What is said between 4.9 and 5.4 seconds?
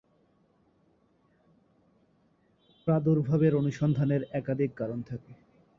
থাকে।